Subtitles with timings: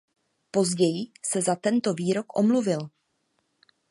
[0.51, 2.89] Později se za tento výrok omluvil.